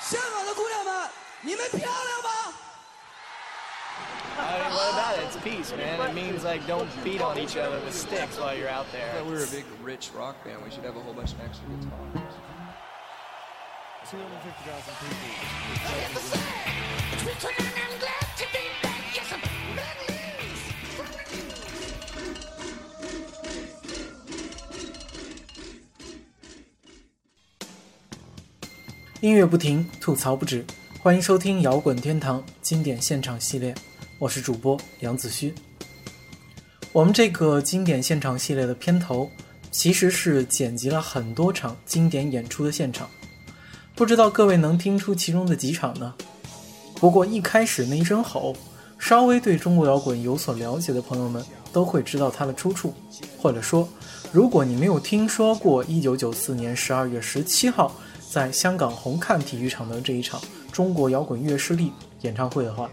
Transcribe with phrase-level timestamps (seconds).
[0.00, 1.10] 香港的姑娘们，
[1.42, 2.52] 你们漂亮吗？
[4.38, 5.24] I mean, what about it?
[5.24, 5.98] It's peace, man.
[6.10, 9.16] It means like don't beat on each other with sticks while you're out there.
[9.18, 11.40] If we were a big, rich rock band, we should have a whole bunch of
[11.40, 12.34] extra guitars.
[14.10, 15.16] 250,000 people.
[29.21, 30.65] 音乐不停，吐槽不止，
[30.99, 33.71] 欢迎收听摇滚天堂经典现场系列，
[34.17, 35.53] 我是主播杨子虚。
[36.91, 39.29] 我们这个经典现场系列的片头，
[39.69, 43.07] 其实是剪辑了很多场经典演出的现场，
[43.93, 46.15] 不知道各位能听出其中的几场呢？
[46.95, 48.55] 不过一开始那一声吼，
[48.97, 52.91] 稍微对中国摇滚有所了解的朋友们都会知道它的出处，
[53.37, 53.87] 或者说，
[54.31, 57.95] 如果你没有听说过1994年12月17号
[58.31, 60.39] 在香港红磡体育场的这一场
[60.71, 62.89] 中国摇滚乐势力演唱会的话，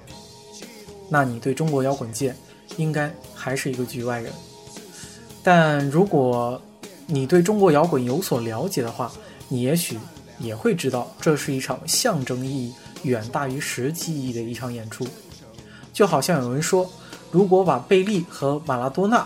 [1.08, 2.34] 那你对中国摇滚界
[2.76, 4.32] 应该还是一个局外人。
[5.44, 6.60] 但如果
[7.06, 9.12] 你对中国摇滚有所了解的话，
[9.48, 9.96] 你也许
[10.40, 15.06] 也会知道，这是一场象征意义远大于实际意义的一场演出。
[15.92, 16.90] 就好像有人说，
[17.30, 19.24] 如果把贝利和马拉多纳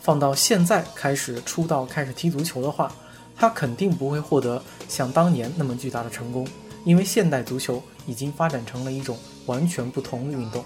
[0.00, 2.92] 放到现在开始出道、开始踢足球的话，
[3.36, 6.46] 他肯定不会获得像当年那么巨大的成功，
[6.84, 10.64] 因为现代足球已经发展成了一种完全不同的运动。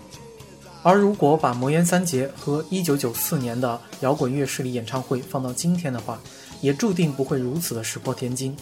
[0.82, 6.20] 而如果把魔岩三杰和1994年的摇滚乐势力演唱会放到今天的话，
[6.60, 8.56] 也注定不会如此的石破天惊。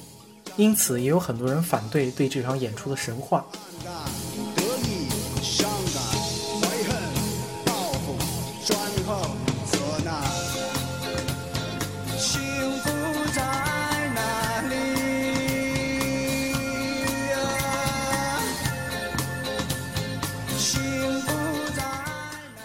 [0.56, 3.44] 因此，也有很多人反对对这场演出的神话。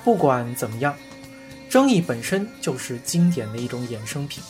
[0.04, 0.96] 不管怎么样，
[1.70, 4.44] 争议本身就是经典的一种衍生品。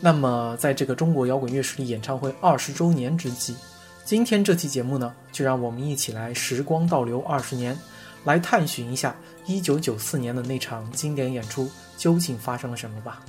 [0.00, 3.54] 那么，在这个中国摇滚乐实力演唱会二十周年之际，
[4.04, 7.78] 今天这期节目呢，就让我们一起来时光倒流二十年，
[8.24, 9.14] 来探寻一下
[9.44, 13.20] 一九九四年的那场经典演出究竟发生了什么吧。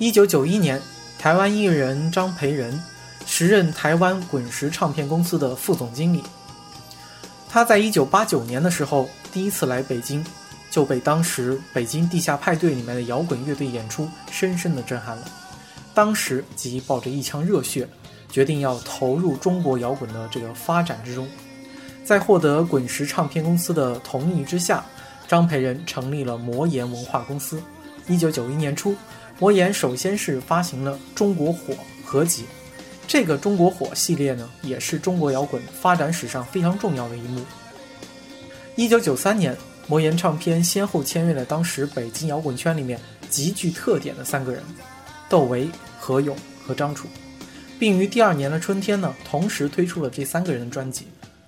[0.00, 0.80] 一九九一年，
[1.18, 2.82] 台湾艺人张培仁
[3.26, 6.24] 时任台湾滚石唱片公司的副总经理。
[7.50, 10.24] 他在一九八九年的时候第一次来北京，
[10.70, 15.24] 就被当时北京地下派对里面的摇滚乐队演出深深的震撼了。
[15.92, 17.86] 当时即抱着一腔热血，
[18.30, 21.28] 决定要投入中国摇滚的这个发展之中。
[22.02, 24.82] 在获得滚石唱片公司的同意之下，
[25.28, 27.62] 张培仁成立了魔岩文化公司。
[28.08, 28.96] 一九九一年初，
[29.40, 31.72] 魔岩首先是发行了《中国火》
[32.04, 32.44] 合集，
[33.08, 37.40] 这个《中国火》系列呢，也是中国摇滚发展史上非常重要的一幕。
[38.76, 39.56] 一九九三年，
[39.86, 43.00] 魔岩唱片先后签约了当时北京摇滚圈里面
[43.30, 44.62] 极具特点的三个人：
[45.30, 46.36] 窦唯、何勇
[46.66, 47.08] 和张楚，
[47.78, 51.06] 并于第二年的春天呢，同时推出了这三个人的专辑，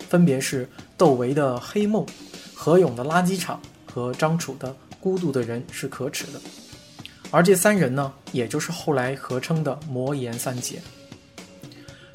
[0.08, 0.66] 分别是
[0.97, 2.06] 窦唯的《黑梦》、
[2.54, 3.60] 何勇的《垃圾场》
[3.92, 6.38] 和张楚的《孤独的人是可耻的》。
[7.32, 10.81] 而这三人呢，也就是后来合称的魔岩三杰。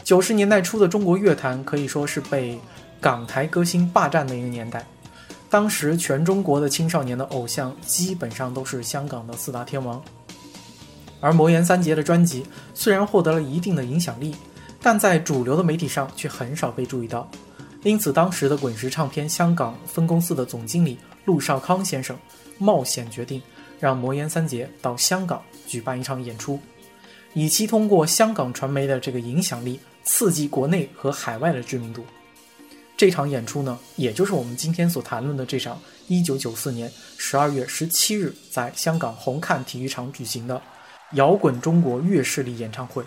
[0.04, 2.58] 九十年代初的中国乐坛可以说是被
[3.02, 4.86] 港台歌星霸占的一个年代，
[5.50, 10.02] 当时全中国的青少年的偶像基本上都是香港的四大天王。
[11.20, 14.36] 而魔岩三杰的专辑虽然获得了一定的影响力，
[14.82, 17.30] 但在主流的媒体上却很少被注意到。
[17.82, 22.16] 因此，当时的滚石唱片香港分公司的总经理陆少康先生
[22.60, 23.42] 冒险决定。
[23.80, 26.60] 让魔岩三杰到香港举办一场演出，
[27.34, 32.06] 以期通过香港传媒的这个影响力，刺激国内和海外的知名度。
[32.96, 35.80] 这场演出呢，也就是我们今天所谈论的这场
[36.10, 40.62] 1994年12月17日在香港红磡体育场举行的
[41.14, 43.04] 摇滚中国乐势力演唱会。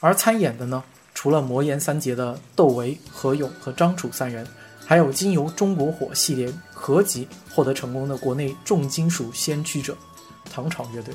[0.00, 0.82] 而参演的呢，
[1.14, 4.46] 除了魔岩三杰的窦唯、何勇和张楚三人。
[4.86, 9.96] 还有经由中国火系列合集获得成功的国内重金属先驱者
[10.48, 11.12] 唐朝乐队。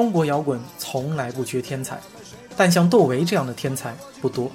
[0.00, 2.00] 中国摇滚从来不缺天才，
[2.56, 4.50] 但像窦唯这样的天才不多。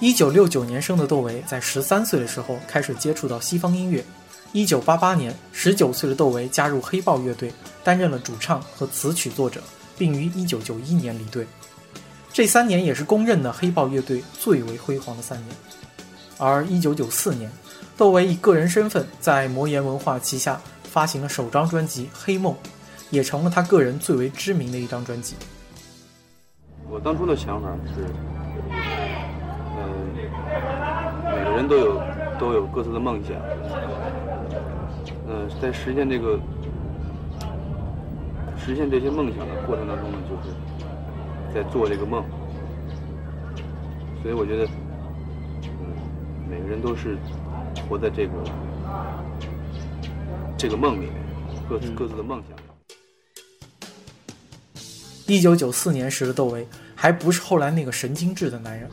[0.00, 4.04] 一九六九年生的窦唯，在十三岁的时候开始接触到西方音乐。
[4.52, 7.50] 一九八八年，十九岁的窦唯加入黑豹乐队，
[7.82, 9.62] 担任了主唱和词曲作者，
[9.96, 11.46] 并于一九九一年离队。
[12.30, 15.56] 这三年也是公认的黑豹乐队最为辉煌的三年。
[16.36, 17.50] 而一九九四年，
[17.96, 22.52] 窦唯以个人身份在魔岩文化旗下发行了首张专辑《黑梦》，
[23.10, 25.36] 也成了他个人最为知名的一张专辑。
[26.90, 28.04] 我当初的想法是，
[29.76, 29.84] 嗯、
[31.24, 32.02] 每个人都有
[32.38, 33.36] 都有各自的梦想，
[35.28, 36.38] 嗯、在实现这个
[38.56, 40.54] 实现这些梦想的过程当中呢，就是
[41.54, 42.24] 在做这个梦，
[44.22, 44.64] 所以我觉得，
[45.64, 45.70] 嗯，
[46.50, 47.16] 每个人都是
[47.88, 48.32] 活在这个
[50.56, 51.12] 这个梦里面，
[51.68, 52.67] 各自各自的梦想。
[55.28, 58.88] 一九九四年时的窦唯还不是后来那个神经质的男人，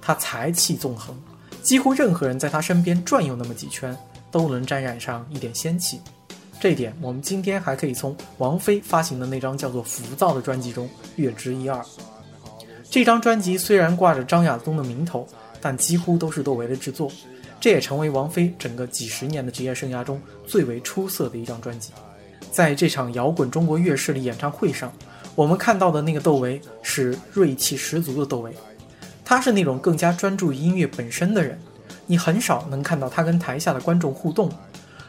[0.00, 1.14] 他才气纵横，
[1.62, 3.94] 几乎任何人在他身边转悠那么几圈，
[4.30, 6.00] 都能沾染上一点仙气。
[6.58, 11.78] 这一点，我们今天还可以从王菲发行的那张叫做《浮躁》的专辑中略知一二。
[12.90, 15.28] 这张专辑虽然挂着张亚东的名头，
[15.60, 17.12] 但几乎都是窦唯的制作，
[17.60, 21.92] 这也成为王菲整个几十年的职业生涯中最为出色的一张专辑。
[22.50, 24.90] 在这场摇滚中国乐势力演唱会上，
[25.36, 28.56] 我们看到的那个窦唯是锐气十足的窦唯，
[29.22, 31.60] 他是那种更加专注于音乐本身的人，
[32.06, 34.50] 你很少能看到他跟台下的观众互动，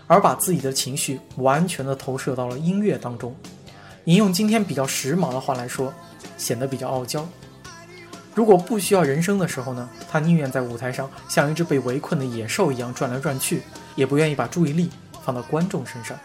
[0.05, 3.33] 而把自己的情绪完全的投射到了音乐当中。
[4.03, 5.93] 引用今天比较时髦的话来说，
[6.37, 7.25] 显得比较傲娇。
[8.35, 13.61] 如果不需要人声的时候呢，他宁愿在舞台上像一只被围困的野兽一样转来转去，
[13.95, 14.89] 也不愿意把注意力
[15.23, 16.17] 放到观众身上。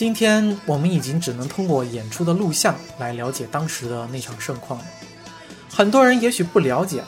[0.00, 4.86] 今天我们已经只能通过演出的录像来了解当时的那场盛况了。
[5.68, 7.04] 很多人也许不了解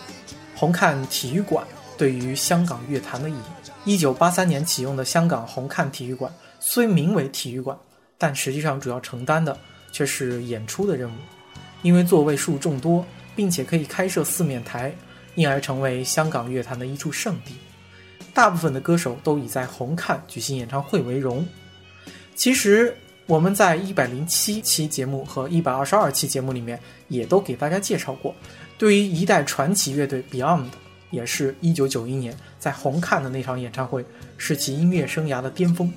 [0.54, 1.66] 红磡体育馆
[1.96, 3.70] 对于香港乐坛的意义。
[3.86, 6.30] 一九八三年启用的香港红磡体育馆
[6.60, 7.74] 虽名为体育馆，
[8.18, 9.58] 但实际上主要承担的
[9.90, 11.14] 却是演出的任务，
[11.80, 13.02] 因为座位数众多，
[13.34, 14.94] 并且可以开设四面台，
[15.34, 17.54] 因而成为香港乐坛的一处圣地。
[18.34, 21.42] 大部分的歌手都以在红磡举行演唱会为荣。
[22.34, 26.78] 其实我们在一百零七期节目和一百二十二期节目里面
[27.08, 28.34] 也都给大家介绍过，
[28.76, 30.66] 对于一代传奇乐队 Beyond，
[31.10, 34.04] 也是一九九一年在红磡的那场演唱会
[34.36, 35.92] 是其音乐生涯的巅峰。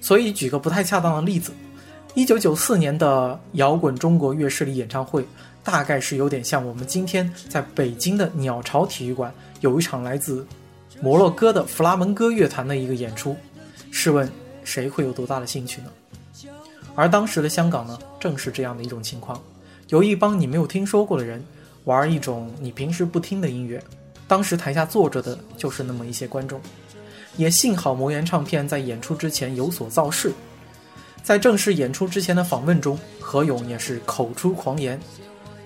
[0.00, 1.52] 所以举个不太恰当的例子，
[2.14, 5.26] 一九九四年的摇滚中国乐势力演唱会，
[5.62, 10.46] 大概是有点像我们今天在北京的鸟巢体育馆有一场来自
[11.02, 13.36] 摩洛哥的弗拉门戈乐团的一个演出。
[13.90, 14.28] 试问
[14.64, 15.90] 谁会有多大的兴趣呢？
[16.96, 19.40] 而当时的香港呢，正是这样的一种情况，
[19.88, 21.44] 有一帮你没有听说过的人，
[21.84, 23.82] 玩一种你平时不听的音乐。
[24.26, 26.60] 当时台下坐着的就是那么一些观众，
[27.36, 30.32] 也幸好魔岩唱片在演出之前有所造势。
[31.22, 35.00] 在正式演出之前的访问中，何勇也是口出狂言，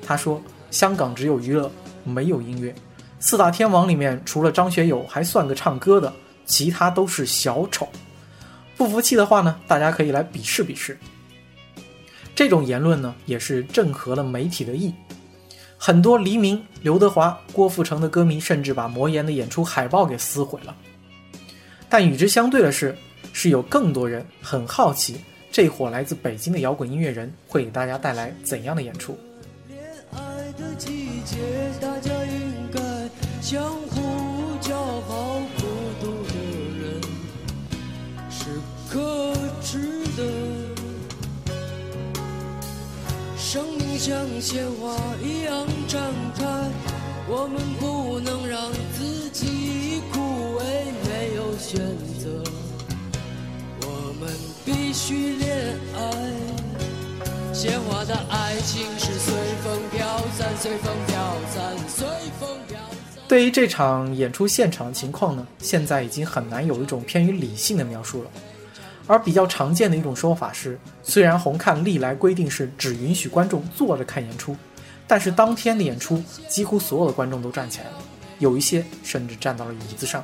[0.03, 0.41] 他说
[0.71, 1.71] ：“香港只有娱乐，
[2.05, 2.75] 没有音乐。
[3.21, 6.13] 四大天王里面，除了张学友还算个唱歌的，
[6.47, 7.87] 其他都是小丑。”
[8.79, 10.97] 不服气的话呢，大家可以来比试比试。
[12.35, 14.95] 这种言论呢，也是正合了媒体的意。
[15.77, 20.75] 很多黎明、刘德华、郭富城的歌迷甚至把魔岩的演出海报给撕毁了。
[21.89, 22.97] 但与之相对的是，
[23.33, 25.17] 是有更多人很好奇，
[25.51, 29.19] 这伙来自北京的摇滚音乐人会给大家带来怎样的演出。
[29.69, 29.81] 恋
[30.13, 31.37] 爱的季节，
[31.81, 32.81] 大家应该
[33.41, 34.08] 相互
[43.51, 45.97] 生命像鲜花一样绽
[46.37, 46.45] 开，
[47.27, 50.21] 我们不能让自己枯
[50.59, 50.65] 萎，
[51.09, 51.81] 没有选
[52.19, 52.45] 择，
[53.87, 54.29] 我们
[54.67, 57.55] 必须恋爱。
[57.55, 59.33] 鲜花的爱情是随
[59.65, 61.17] 风飘散，随风飘
[61.51, 62.07] 散，随
[62.39, 63.23] 风飘散。
[63.27, 68.31] 对于这场演出现场的情况呢，现在已经很难有一种偏于理性的描述了。
[69.09, 74.55] 而比较常见的一种说法是，虽然红磡历来规定是只允许观众坐着看演出，
[75.07, 77.95] 但是当天的演出几乎所有的观众都站起来了，
[78.39, 80.23] 有一些甚至站到了椅子上，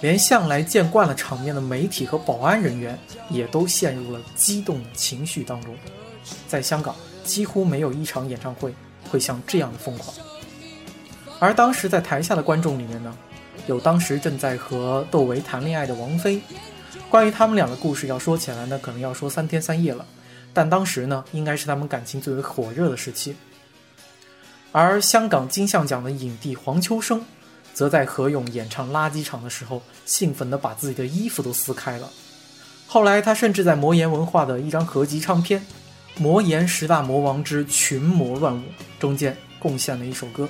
[0.00, 2.96] 连向来见惯了场面的媒体和保安人员
[3.28, 5.74] 也都陷入了激动的情绪当中。
[6.46, 6.94] 在香港，
[7.24, 8.72] 几乎没有一场演唱会
[9.10, 10.14] 会像这样的疯狂。
[11.40, 13.12] 而当时在台下的观众里面呢，
[13.66, 16.40] 有当时正在和窦唯谈恋爱的王菲。
[17.08, 20.04] 关于他们俩的故事要说起来呢，可能要说三天三夜了。
[20.52, 23.36] 但当时呢，应该是他们感情最为火热的时期。
[24.72, 27.24] 而香港金像奖的影帝黄秋生，
[27.72, 32.08] 则在何勇演唱《垃圾场》的时候，兴奋地把自己的衣服都撕开了。
[32.86, 35.60] 后来，他甚至在魔岩文化的一张合集唱片
[36.20, 38.58] 《魔岩十大魔王之群魔乱舞》
[38.98, 40.48] 中间贡献了一首歌。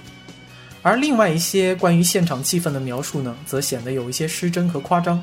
[0.83, 5.23] 而另外一些关于现场气氛的描述呢，则显得有一些失真和夸张，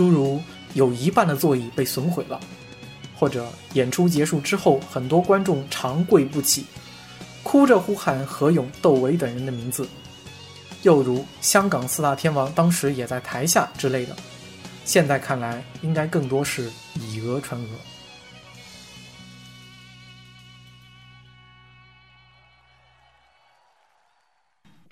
[0.00, 0.40] 诸如
[0.72, 2.40] 有一半的座椅被损毁了，
[3.14, 6.64] 或者演出结束之后，很多观众长跪不起，
[7.42, 9.86] 哭着呼喊何勇、窦唯等人的名字，
[10.84, 14.16] 又如香港四大天王当时也在台下之类的。
[14.86, 17.68] 现在看来，应该更多是以讹传讹。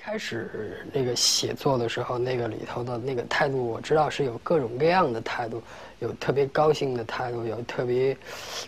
[0.09, 5.63] 开始那个写作的时候，那个里头的那个态度，我知道是有各种各样的态度，
[5.99, 8.17] 有特别高兴的态度，有特别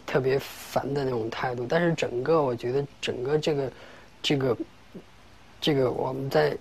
[0.05, 1.65] 特别烦的那种态度。
[1.67, 3.73] 但是整个我觉得整个这个
[4.21, 4.57] 这个
[5.63, 6.55] 这个我们在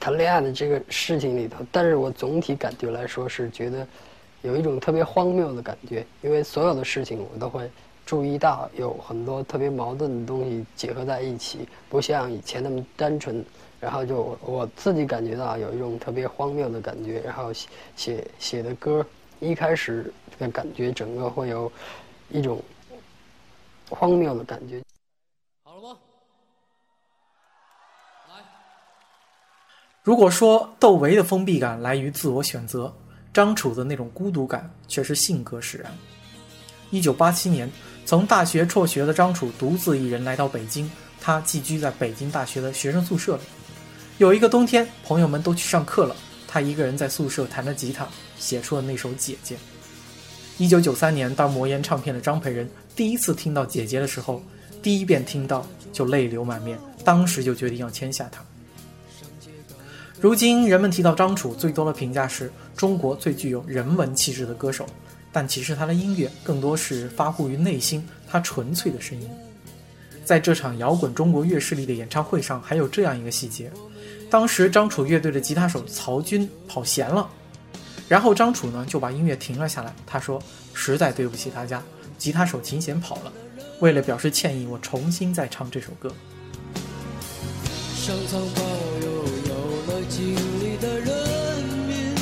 [0.00, 3.86] 谈恋爱的这个事情里头，但是我总体感觉来说是觉得
[4.40, 7.70] 有一种特别荒谬的感觉，因为所有的事情我都会
[8.06, 13.44] 注意到有很多特别矛盾的东西结合在一起，不像以前那么单纯。
[13.86, 19.06] 然后就我我自己感觉到有一种特别荒谬的感觉，然后写写写的歌，
[19.38, 21.70] 一开始的感觉整个会有
[22.30, 22.60] 一种
[23.88, 24.82] 荒谬的感觉。
[25.62, 25.98] 好了吗？
[28.28, 28.42] 来，
[30.02, 32.92] 如果说窦唯的封闭感来于自我选择，
[33.32, 35.96] 张楚的那种孤独感却是性格使然。
[36.90, 37.70] 一九八七年，
[38.04, 40.90] 从大学辍学的张楚独自一人来到北京，
[41.20, 43.42] 他寄居在北京大学的学生宿舍里。
[44.18, 46.16] 有一个冬天，朋友们都去上课了，
[46.48, 48.08] 他一个人在宿舍弹着吉他，
[48.38, 49.54] 写出了那首《姐姐》。
[50.56, 54.42] 一九九三年，当魔岩唱片的张培仁第一次听到《姐姐》的时候，
[54.82, 58.42] 第一遍听到就泪流满面，当时就决定要签下她。
[60.18, 64.86] 如今人们提到张楚，最多的评价是中国最具有人文气质的歌手，
[65.30, 69.28] 但其实他的音乐更多是发乎于内心，他纯粹的声音。
[70.26, 73.70] 在这场摇滚中国乐势力的演唱会上，还有这样一个细节。
[74.28, 77.30] 当时张楚乐队的吉他手曹军跑弦了，
[78.08, 79.94] 然后张楚呢就把音乐停了下来。
[80.04, 80.42] 他说
[80.74, 81.80] ：“实在对不起大家，
[82.18, 83.32] 吉他手琴弦跑了。
[83.78, 86.12] 为了表示歉意，我重新再唱这首歌。”
[87.94, 88.62] 上苍保
[89.02, 89.06] 佑
[89.48, 89.54] 有
[89.86, 91.08] 了经历的人
[91.86, 92.16] 民，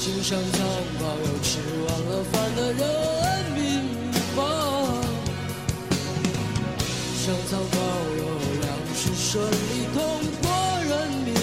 [0.00, 0.66] 请上苍
[0.98, 2.82] 保佑吃完了饭的人
[3.54, 3.85] 民
[4.36, 4.42] 吧。
[7.16, 7.78] 上苍保
[8.18, 8.22] 佑
[8.60, 8.64] 粮
[8.94, 9.54] 食顺利
[9.92, 9.98] 通
[10.42, 10.46] 过
[10.84, 10.90] 人
[11.24, 11.34] 民。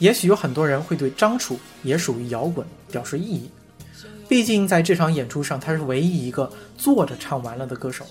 [0.00, 3.50] 也许有很多人会对张楚也属于摇滚表示异议，
[4.28, 8.04] 毕竟在这场演出上，他是唯一一个坐着唱完了的歌手，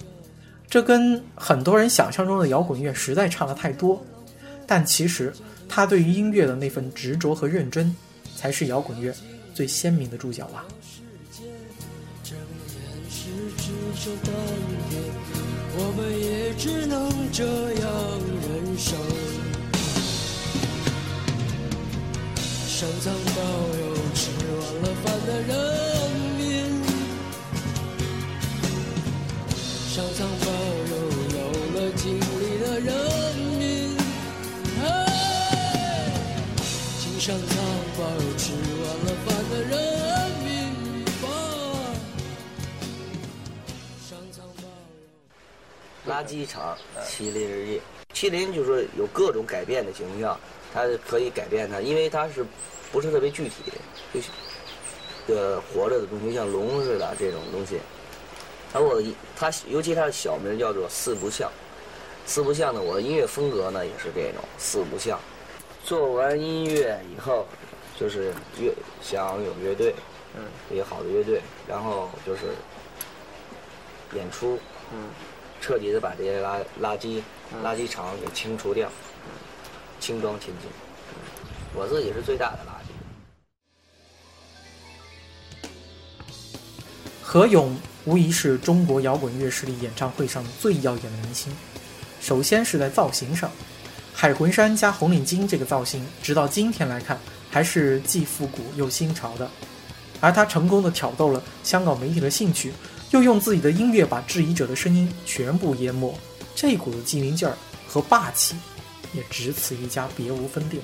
[0.70, 4.01] 这跟很多人想象中的摇滚乐实在差了太多。
[4.65, 5.34] 但其实
[5.67, 7.96] 他对于音乐的那份执着和认真，
[8.36, 9.13] 才是摇滚乐
[9.53, 10.63] 最鲜明的注脚吧。
[12.24, 12.79] 睁眼
[13.10, 14.32] 是只手丹
[14.89, 15.01] 田，
[15.75, 17.91] 我们也只能这样
[18.41, 18.96] 忍受。
[22.67, 23.41] 上苍保
[23.77, 23.82] 佑
[24.13, 25.51] 吃完了饭的人
[46.13, 47.82] 垃圾场，麒麟日记。
[48.13, 50.39] 麒麟就是说有各种改变的形象，
[50.72, 52.46] 它可以改变它，因为它是
[52.91, 53.55] 不是特别具体，
[54.13, 54.29] 就是
[55.27, 57.79] 的活着的东西，像龙似的这种东西。
[58.74, 59.01] 而我
[59.36, 61.51] 它尤其它的小名叫做四不像，
[62.27, 65.20] 四不像呢，我的音乐风格呢也是这种四不像。
[65.84, 67.48] 做完音乐以后，
[68.00, 69.96] 就是乐想有乐队，
[70.36, 72.41] 嗯，一个好的乐队，然后就是
[74.15, 74.60] 演出，
[74.93, 75.10] 嗯，
[75.63, 77.22] 彻底的把这些垃垃圾、
[77.53, 78.91] 嗯垃圾场给清除掉，
[79.98, 80.70] 轻装前进。
[81.74, 82.91] 我自己是最大的垃圾。
[87.22, 91.55] 何勇无疑是中国摇滚乐势力演唱会上最耀眼的明星。
[92.20, 93.50] 首先是在造型上，
[94.13, 97.17] 海魂衫加红领巾这个造型，直到今天来看
[97.50, 99.50] 还是既复古又新潮的。
[100.20, 102.74] 而他成功的挑逗了香港媒体的兴趣，
[103.13, 106.12] 又用自己的音乐把质疑者的声音全部淹没，
[106.55, 107.55] 这股子机灵劲儿
[107.88, 108.55] 和霸气，
[109.13, 110.82] 也只此一家，别无分店。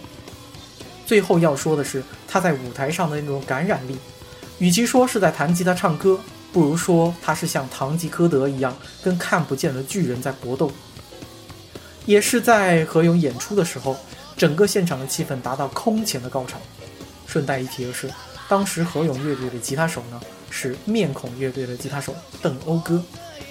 [1.08, 3.98] 最后要说的是他在舞台上的那种感染力，
[4.60, 6.20] 与其说是在弹吉他唱歌，
[6.54, 10.72] 不如说他是像堂吉诃德一样跟看不见的巨人在搏斗。
[12.06, 13.98] 也是在何勇演出的时候，
[14.38, 16.60] 整个现场的气氛达到空前的高潮。
[17.26, 18.08] 顺带一提的是，
[18.48, 20.22] 当时何勇乐队的吉他手呢
[20.62, 23.02] 是面孔乐队的吉他手邓欧歌，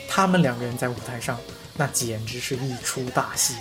[0.07, 1.41] 他们两个人在舞台上
[1.75, 3.55] 那简直是一出大戏。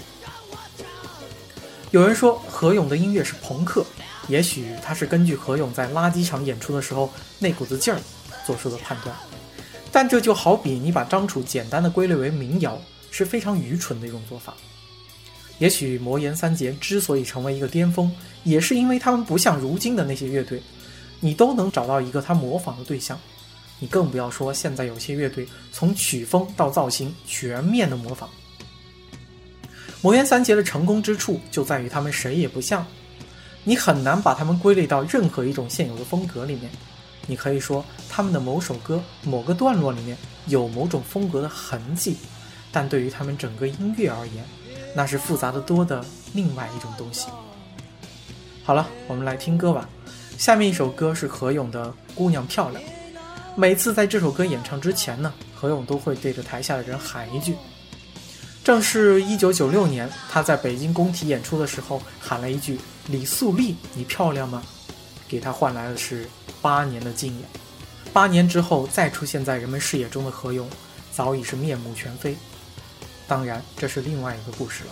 [1.92, 3.86] 有人说何勇的音乐是朋克，
[4.28, 8.02] 也许他是根据何勇在垃圾场演出的时候那股子劲儿
[8.46, 9.16] 做出的判断，
[9.94, 12.78] 但这就好比你把张楚简单的归类为民谣，
[13.12, 14.54] 是非常愚蠢的一种做法。
[15.58, 18.14] 也许魔岩三杰之所以成为一个巅峰，
[18.44, 20.62] 也是因为他们不像如今的那些乐队，
[21.22, 23.18] 你都能找到一个他模仿的对象。
[23.80, 28.30] 你更不要说现在有些乐队从曲风到造型全面的模仿。
[30.02, 32.86] 魔岩三杰的成功之处就在于他们谁也不像，
[33.64, 36.70] 你很难把他们归类到任何一种现有的风格里面。
[37.26, 42.16] 你可以说他们的某首歌某个段落里面有某种风格的痕迹，
[42.72, 44.46] 但对于他们整个音乐而言，
[44.96, 47.28] 那是复杂的多的另外一种东西。
[48.64, 49.90] 好了，我们来听歌吧。
[50.38, 52.82] 下面一首歌是何勇的《姑娘漂亮》。
[53.60, 57.58] 每次在这首歌演唱之前呢，何勇都会对着台下的人喊一句。
[58.64, 64.62] 正是一九九六年，他在北京工体演出的时候喊了一句：“李素丽，你漂亮吗？”
[65.28, 66.30] 给他换来的是
[66.62, 67.50] 八年的敬仰。
[68.14, 70.70] 八年之后再出现在人们视野中的何勇，
[71.12, 72.38] 早已是面目全非。
[73.28, 74.92] 当然，这是另外一个故事了。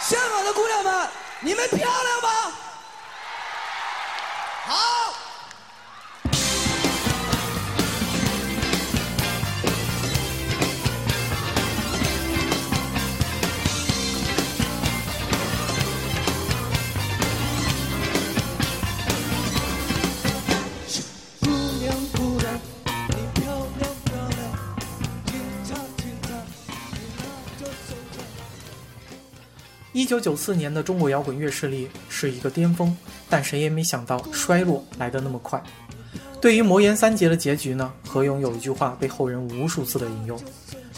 [0.00, 1.08] 香港的姑娘们，
[1.40, 2.54] 你们漂亮吗？
[4.64, 5.21] 好。
[30.02, 32.92] 一九九四年的中国摇滚乐势力是一个巅峰，
[33.30, 35.62] 但谁也没想到衰落来得那么快。
[36.40, 40.36] 对于魔岩三杰的结局呢，何勇有一句话被后人无数次的引用：“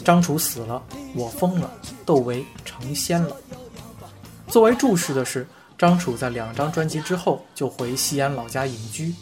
[0.03, 0.81] 张楚死了，
[1.13, 1.71] 我疯了，
[2.03, 3.37] 窦唯成仙了。”
[4.49, 5.45] 作为注释的是，
[5.77, 9.13] 张楚在两张专辑之后就回西安老家隐居，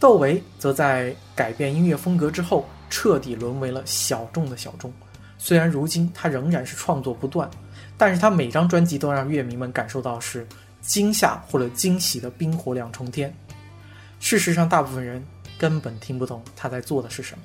[0.00, 4.92] 窦唯则在改变音乐风格之后彻底沦为了小众的小众。
[5.38, 7.48] 虽然如今他仍然是创作不断，
[8.04, 10.44] 但是他每张专辑都让乐迷们感受到是
[10.80, 13.32] 惊吓或者惊喜的冰火两重天。
[14.18, 15.24] 事实上，大部分人
[15.56, 17.44] 根本听不懂他在做的是什么。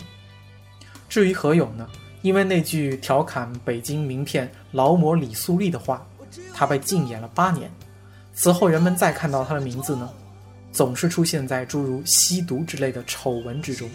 [1.08, 1.88] 至于何勇呢？
[2.24, 6.04] 因为那句调侃北京名片劳模李素丽的话，
[6.56, 7.72] 他被禁演了八年。
[8.34, 10.10] 此后，人们再看到他的名字呢，
[10.72, 13.88] 总是出现在诸如吸毒之类的丑闻之中。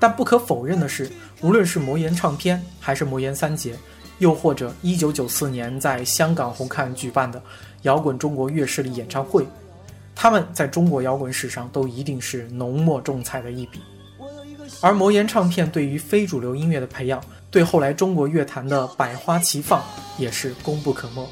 [0.00, 1.08] 但不可否认的是，
[1.42, 3.76] 无论是魔岩唱片，还是魔岩三杰，
[4.18, 7.42] 又或者1994年在香港红磡举办的
[7.82, 9.46] 摇滚中国乐势力演唱会，
[10.14, 13.80] 他们在中国摇滚史上都一定是浓墨重彩的一笔。
[14.80, 19.82] 而魔岩唱片对于非主流音乐的培养，对后来中国乐坛的百花齐放
[20.18, 21.28] 也是功不可没。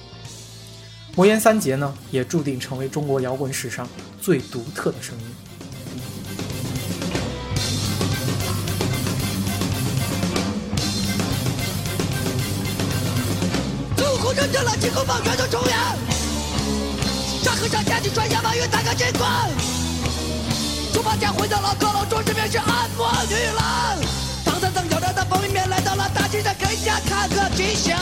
[1.16, 3.88] 魔岩三杰呢，也注定成为中国摇滚史上
[4.20, 5.27] 最独特的声音。
[14.55, 15.77] 最后红尘掉了，今后放远走重演。
[17.43, 19.51] 沙和尚下去传下马云打个金冠。
[20.93, 23.99] 猪八戒回到了高楼，中这边是按摩女郎。
[24.45, 27.99] 唐三藏咬着的方便面来到了大街上，给家看个吉祥。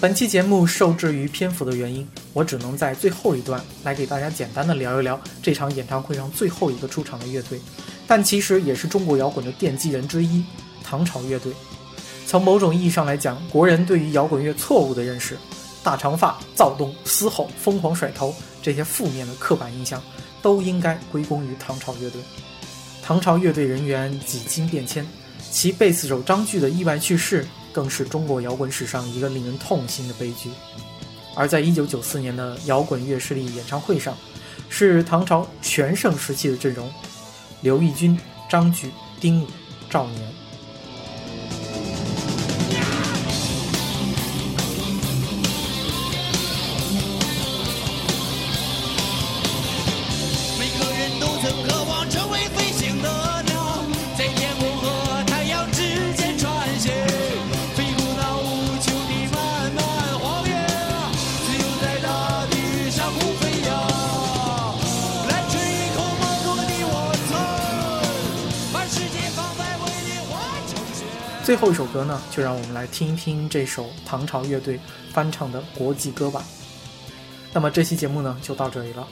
[0.00, 7.58] 本期节目受制于篇幅的原因，我只能在最后一段来给大家简单的聊一聊这场演唱会上最后一个出场的乐队，
[8.06, 10.44] 但其实也是中国摇滚的奠基人之一——
[10.84, 11.52] 唐朝乐队。
[12.26, 15.38] 从某种意义上来讲，国人对于摇滚乐错误的认识，
[15.82, 20.02] 大长发、躁动、嘶吼、疯狂甩头这些负面的刻板印象，
[20.42, 22.20] 都应该归功于唐朝乐队。
[23.02, 25.06] 唐朝乐队人员几经变迁，
[25.50, 27.46] 其贝斯手张炬的意外去世。
[27.74, 30.48] 更是中国摇滚史上一个令人痛心的悲剧。
[31.34, 34.16] 而在1994年的摇滚乐势力演唱会上，
[34.68, 36.90] 是唐朝全盛时期的阵容：
[37.62, 38.18] 刘义军、
[38.48, 39.48] 张举、丁武、
[39.90, 40.43] 赵年。
[71.44, 74.80] 最后一首歌呢，就让我们来听一听这首唐朝乐队
[75.12, 76.42] 翻唱的国际歌吧。
[77.52, 79.06] 那么这期节目呢，就到这里了。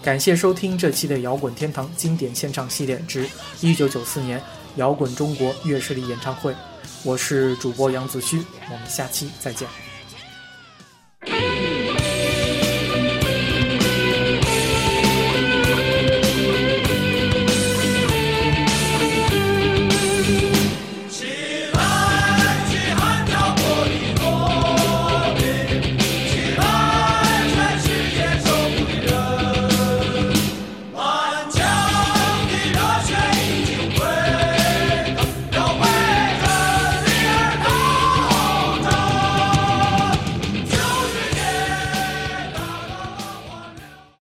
[0.00, 3.28] 感谢收听这期的摇滚天堂经典现场系列之
[3.60, 4.40] 一九九四年
[4.76, 6.54] 摇滚中国乐势力演唱会，
[7.02, 9.85] 我是主播杨子胥，我们下期再见。